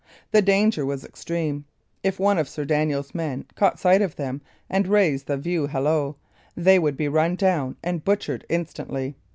The 0.31 0.41
danger 0.41 0.83
was 0.83 1.05
extreme. 1.05 1.65
If 2.01 2.19
one 2.19 2.39
of 2.39 2.49
Sir 2.49 2.65
Daniel's 2.65 3.13
men 3.13 3.45
caught 3.53 3.77
sight 3.77 4.01
of 4.01 4.15
them 4.15 4.41
and 4.67 4.87
raised 4.87 5.27
the 5.27 5.37
view 5.37 5.67
hallo, 5.67 6.15
they 6.57 6.79
would 6.79 6.97
be 6.97 7.07
run 7.07 7.35
down 7.35 7.75
and 7.83 8.03
butchered 8.03 8.43
instantly. 8.49 9.13